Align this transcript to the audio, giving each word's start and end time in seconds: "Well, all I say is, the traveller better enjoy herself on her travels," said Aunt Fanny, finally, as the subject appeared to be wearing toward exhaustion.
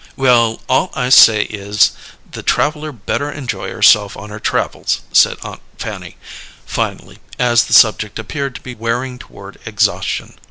"Well, 0.17 0.61
all 0.67 0.89
I 0.95 1.09
say 1.09 1.43
is, 1.43 1.91
the 2.31 2.41
traveller 2.41 2.91
better 2.91 3.29
enjoy 3.31 3.69
herself 3.69 4.17
on 4.17 4.31
her 4.31 4.39
travels," 4.39 5.01
said 5.13 5.37
Aunt 5.43 5.61
Fanny, 5.77 6.17
finally, 6.65 7.19
as 7.37 7.65
the 7.65 7.73
subject 7.73 8.17
appeared 8.17 8.55
to 8.55 8.61
be 8.61 8.73
wearing 8.73 9.19
toward 9.19 9.59
exhaustion. 9.63 10.39